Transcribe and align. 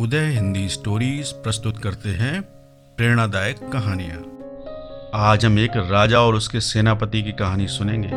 उदय 0.00 0.26
Hindi 0.26 0.68
stories 0.68 1.32
प्रस्तुत 1.32 1.78
करते 1.78 2.08
हैं 2.08 2.40
प्रेरणादायक 2.96 3.58
कहानियाँ। 3.72 4.18
आज 5.14 5.44
हम 5.44 5.58
एक 5.58 5.70
राजा 5.76 6.20
और 6.20 6.34
उसके 6.34 6.60
सेनापति 6.60 7.22
की 7.22 7.32
कहानी 7.32 7.66
सुनेंगे। 7.66 8.10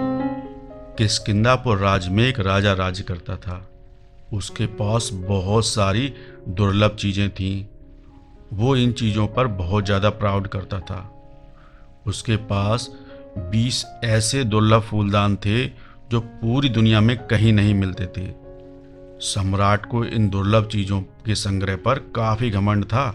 किसकिंदापुर 0.98 1.78
राज 1.78 2.08
में 2.08 2.24
एक 2.24 2.40
राजा 2.40 2.74
राज्य 2.74 3.04
करता 3.04 3.36
था। 3.36 3.70
उसके 4.34 4.66
पास 4.66 5.10
बहुत 5.14 5.66
सारी 5.66 6.14
दुर्लभ 6.50 6.96
चीज़ें 6.96 7.30
थीं। 7.30 7.66
वो 8.58 8.76
इन 8.76 8.92
चीज़ों 8.92 9.28
पर 9.28 9.48
बहुत 9.48 9.86
ज़्यादा 9.86 10.10
प्राउड 10.10 10.48
करता 10.48 10.80
था। 10.80 11.02
उसके 12.08 12.36
पास 12.36 12.90
बीस 13.38 13.86
ऐसे 14.04 14.44
दुर्लभ 14.44 14.82
फूलदान 14.82 15.36
थे 15.36 15.66
जो 16.12 16.20
पूरी 16.20 16.70
दुनिया 16.70 17.02
में 17.02 17.18
कहीं 17.28 17.54
नहीं 17.54 17.74
मिलते 17.74 18.08
थे। 18.08 18.44
सम्राट 19.24 19.86
को 19.86 20.04
इन 20.06 20.28
दुर्लभ 20.30 20.66
चीज़ों 20.68 21.00
के 21.26 21.36
संग्रह 21.36 21.76
पर 21.76 22.00
काफ़ी 22.16 22.50
घमंड 22.50 22.86
था। 22.86 23.06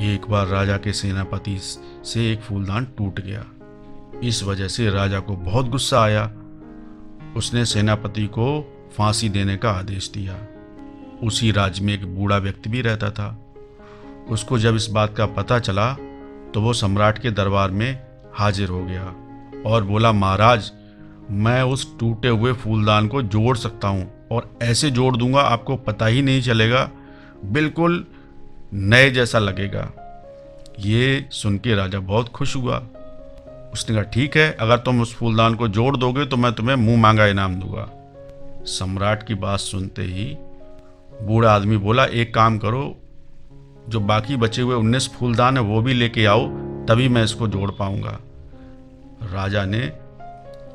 एक 0.00 0.26
बार 0.30 0.46
राजा 0.46 0.76
के 0.76 0.92
सेनापति 0.92 1.56
से 1.60 2.30
एक 2.32 2.40
फूलदान 2.40 2.84
टूट 2.98 3.20
गया। 3.20 3.44
इस 4.24 4.42
वजह 4.42 4.68
से 4.68 4.88
राजा 4.90 5.20
को 5.20 5.36
बहुत 5.36 5.68
गुस्सा 5.68 6.02
आया। 6.02 6.24
उसने 7.36 7.64
सेनापति 7.64 8.26
को 8.26 8.46
फांसी 8.96 9.28
देने 9.28 9.56
का 9.56 9.70
आदेश 9.70 10.10
दिया। 10.10 10.38
उसी 11.22 11.50
राज्य 11.50 11.84
में 11.84 11.92
एक 11.94 12.06
बूढ़ा 12.14 12.38
व्यक्ति 12.38 12.70
भी 12.70 12.80
रहता 12.80 13.10
था। 13.10 13.28
उसको 14.30 14.58
जब 14.58 14.76
इस 14.76 14.86
बात 14.90 15.16
का 15.16 15.26
पता 15.26 15.58
चला 15.58 15.92
तो 16.54 16.60
वो 16.60 16.72
सम्राट 16.72 17.18
के 17.18 17.30
दरबार 17.30 17.70
में 17.70 18.02
हाजिर 18.34 18.68
हो 18.68 18.84
गया 18.84 19.04
और 19.66 19.84
बोला, 19.84 20.12
महाराज, 20.12 20.72
मैं 21.30 21.62
उस 21.62 21.98
टूटे 21.98 22.28
हुए 22.28 22.52
फूलदान 22.52 23.08
को 23.08 23.22
जोड़ 23.22 23.56
सकता 23.56 23.88
हूँ। 23.88 24.21
और 24.32 24.50
ऐसे 24.62 24.90
जोड़ 24.90 25.16
दूँगा, 25.16 25.40
आपको 25.40 25.76
पता 25.76 26.06
ही 26.06 26.22
नहीं 26.22 26.42
चलेगा। 26.42 26.90
बिल्कुल 27.44 28.04
नए 28.72 29.10
जैसा 29.10 29.38
लगेगा। 29.38 29.90
ये 30.80 31.28
सुन 31.32 31.58
के 31.58 31.74
राजा 31.74 31.98
बहुत 32.00 32.28
खुश 32.28 32.56
हुआ। 32.56 32.76
उसने 33.72 33.94
कहा, 33.94 34.02
ठीक 34.04 34.36
है, 34.36 34.50
अगर 34.52 34.76
तुम 34.76 35.00
उस 35.02 35.14
फूलदान 35.14 35.54
को 35.54 35.68
जोड़ 35.68 35.96
दोगे 35.96 36.24
तो 36.26 36.36
मैं 36.36 36.52
तुम्हें 36.52 36.76
मुँह 36.76 37.00
मांगा 37.00 37.26
इनाम 37.26 37.54
दूँगा। 37.54 37.88
सम्राट 38.66 39.26
की 39.26 39.34
बात 39.34 39.58
सुनते 39.58 40.02
ही 40.02 40.24
बूढ़ा 41.22 41.54
आदमी 41.54 41.76
बोला, 41.76 42.04
एक 42.04 42.34
काम 42.34 42.58
करो, 42.58 42.84
जो 43.88 44.00
बाकी 44.00 44.36
बचे 44.36 44.62
हुए 44.62 44.74
उन्नीस 44.74 45.08
फूलदान 45.08 45.56
है, 45.56 45.62
वो 45.62 45.80
भी 45.82 45.94
लेके 45.94 46.24
आओ, 46.24 46.46
तभी 46.88 47.08
मैं 47.08 47.24
इसको 47.24 47.48
जोड़ 47.48 47.70
पाऊँगा। 47.70 48.18
राजा 49.32 49.64
ने 49.64 49.80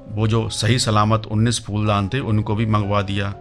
वो 0.10 0.28
जो 0.28 0.48
सही 0.50 0.80
सलामत 0.80 1.26
उन्नीस 1.26 1.64
फूलदान 1.66 2.08
थे, 2.08 2.20
उनको 2.20 2.56
भी 2.56 2.66
मंगवा 2.66 3.02
दिया। 3.02 3.34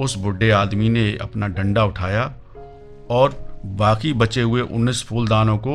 उस 0.00 0.16
बुढ़े 0.18 0.50
आदमी 0.50 0.88
ने 0.88 1.18
अपना 1.20 1.48
डंडा 1.48 1.84
उठाया 1.84 2.24
और 3.10 3.60
बाकी 3.66 4.12
बचे 4.12 4.42
हुए 4.42 4.60
उन्नीस 4.60 5.02
फूलदानों 5.02 5.58
को 5.58 5.74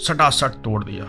सटासट 0.00 0.46
तोड़ 0.46 0.84
दिया। 0.84 1.06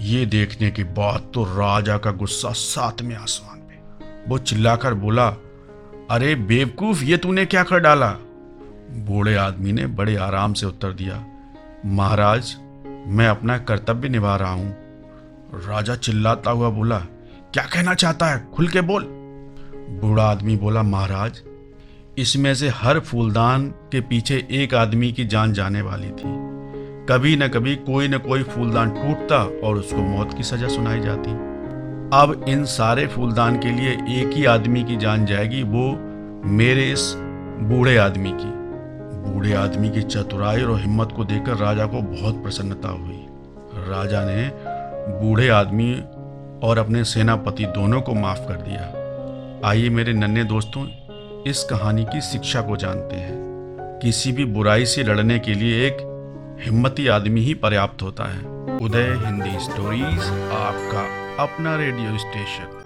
ये 0.00 0.26
देखने 0.26 0.70
के 0.70 0.84
बाद 0.84 1.30
तो 1.34 1.44
राजा 1.44 1.98
का 1.98 2.10
गुस्सा 2.10 2.50
सातवें 2.50 3.14
आसमान 3.16 3.58
पे। 3.58 4.28
वो 4.28 4.38
चिल्लाकर 4.38 4.94
बोला, 4.94 5.28
अरे 6.10 6.34
बेवकूफ़, 6.34 7.04
ये 7.04 7.16
तूने 7.16 7.46
क्या 7.46 7.62
कर 7.62 7.78
डाला? 7.78 8.10
बूढ़े 8.90 9.34
आदमी 9.36 9.72
ने 9.72 9.86
बड़े 9.86 10.16
आराम 10.16 10.52
से 10.52 10.66
उत्तर 10.66 10.92
दिया, 10.92 11.24
महाराज, 11.86 12.54
मैं 13.06 13.28
अपना 13.28 13.58
कर्तव्य 13.58 14.08
निभा 14.08 14.36
रहा 14.36 14.52
हूँ। 14.52 14.76
राजा 15.54 15.96
चिल्लाता 15.96 16.50
हुआ 16.50 16.68
बोला, 16.68 16.98
क्या 17.52 17.64
कहना 17.64 17.94
चाहता 17.94 18.26
है? 18.26 18.46
खुल 18.54 18.68
के 18.68 18.80
बोल। 18.80 19.02
बूढ़ा 19.90 20.24
आदमी 20.24 20.56
बोला, 20.56 20.82
महाराज, 20.82 21.42
इसमें 22.18 22.54
से 22.54 22.68
हर 22.68 23.00
फूलदान 23.00 23.68
के 23.68 24.00
पीछे 24.00 24.48
एक 24.50 24.74
आदमी 24.74 25.12
की 25.12 25.24
जान 25.24 25.52
जाने 25.52 25.82
वाली 25.82 26.08
थी। 26.08 26.54
कभी 27.08 27.36
न 27.36 27.48
कभी 27.48 27.76
कोई 27.76 28.08
न 28.08 28.18
कोई 28.18 28.42
फूलदान 28.42 28.90
टूटता 28.90 29.66
और 29.66 29.76
उसको 29.76 29.96
मौत 29.96 30.34
की 30.34 30.42
सजा 30.42 30.68
सुनाई 30.68 31.00
जाती। 31.00 31.30
अब 32.16 32.44
इन 32.48 32.64
सारे 32.64 33.06
फूलदान 33.06 33.58
के 33.58 33.70
लिए 33.70 33.90
एक 33.90 34.30
ही 34.34 34.44
आदमी 34.44 34.84
की 34.84 34.96
जान 34.96 35.26
जाएगी, 35.26 35.62
वो 35.62 35.98
मेरे 36.48 36.92
इस 36.92 37.14
बूढ़े 37.60 37.96
आदमी 37.96 38.30
की। 38.30 38.52
बूढ़े 39.30 39.54
आदमी 39.54 39.90
की 39.90 40.02
चतुराई 40.02 40.62
और 40.62 40.80
हिम्मत 40.80 41.12
को 41.16 41.24
देखकर 41.24 41.56
राजा 41.56 41.86
को 41.86 42.02
बहुत 42.02 42.42
प्रसन्नता 42.42 42.88
हुई। 42.88 43.26
राजा 43.74 44.24
ने 44.24 44.50
बूढ़े 45.20 45.48
आदमी 45.48 45.94
और 46.62 46.78
अपने 46.78 47.04
सेनापति 47.04 47.64
दोनों 47.64 48.00
को 48.00 48.14
माफ़ 48.14 48.48
कर 48.48 48.54
दिया। 48.54 49.03
आइए 49.64 49.88
मेरे 49.88 50.12
नन्हे 50.12 50.44
दोस्तों, 50.44 50.86
इस 51.42 51.64
कहानी 51.64 52.04
की 52.04 52.20
शिक्षा 52.20 52.60
को 52.60 52.76
जानते 52.76 53.16
हैं। 53.16 53.34
किसी 54.02 54.32
भी 54.32 54.44
बुराई 54.44 54.86
से 54.86 55.02
लड़ने 55.02 55.38
के 55.38 55.54
लिए 55.54 55.86
एक 55.86 55.96
हिम्मती 56.64 57.06
आदमी 57.06 57.40
ही 57.40 57.54
पर्याप्त 57.54 58.02
होता 58.02 58.24
है। 58.24 58.40
उदय 58.78 59.12
हिंदी 59.26 59.58
स्टोरीज, 59.64 60.20
आपका 60.52 61.04
अपना 61.42 61.76
रेडियो 61.76 62.18
स्टेशन। 62.18 62.83